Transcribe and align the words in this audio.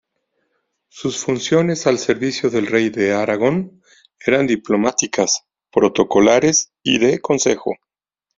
Sus 0.89 1.23
funciones 1.23 1.85
al 1.85 1.99
servicio 1.99 2.49
del 2.49 2.65
rey 2.65 2.89
de 2.89 3.13
Aragón 3.13 3.83
eran 4.25 4.47
diplomáticas, 4.47 5.43
protocolares 5.71 6.73
y 6.81 6.97
de 6.97 7.19
consejo. 7.19 7.75